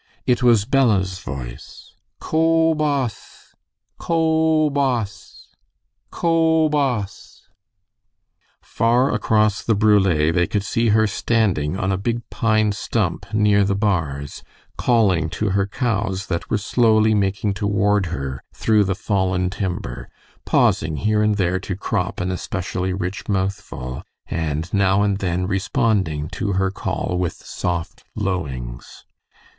[0.25, 3.53] It was Bella's voice: "Ko boss,
[3.99, 5.49] ko boss,
[6.09, 7.43] ko boss!"
[8.63, 10.01] Far across the brule
[10.33, 14.41] they could see her standing on a big pine stump near the bars,
[14.75, 20.09] calling to her cows that were slowly making toward her through the fallen timber,
[20.45, 26.27] pausing here and there to crop an especially rich mouthful, and now and then responding
[26.29, 29.05] to her call with soft lowings.